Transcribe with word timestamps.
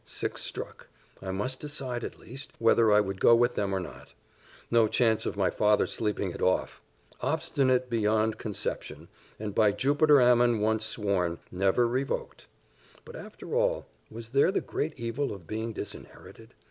Six 0.03 0.41
struck; 0.41 0.87
I 1.21 1.29
must 1.29 1.59
decide 1.59 2.03
at 2.03 2.17
least, 2.17 2.49
whether 2.57 2.91
I 2.91 2.99
would 2.99 3.19
go 3.21 3.35
with 3.35 3.53
them 3.53 3.71
or 3.71 3.79
not. 3.79 4.15
No 4.71 4.87
chance 4.87 5.27
of 5.27 5.37
my 5.37 5.51
father 5.51 5.85
sleeping 5.85 6.31
it 6.31 6.41
off! 6.41 6.81
Obstinate 7.21 7.87
beyond 7.87 8.39
conception; 8.39 9.09
and 9.39 9.53
by 9.53 9.71
Jupiter 9.71 10.19
Ammon 10.19 10.59
once 10.59 10.87
sworn, 10.87 11.37
never 11.51 11.87
revoked. 11.87 12.47
But 13.05 13.15
after 13.15 13.53
all, 13.53 13.85
where 14.09 14.17
was 14.23 14.29
the 14.29 14.59
great 14.65 14.97
evil 14.97 15.31
of 15.33 15.45
being 15.45 15.71
disinherited? 15.71 16.55